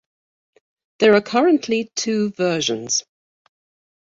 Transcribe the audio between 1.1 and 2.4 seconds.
are currently two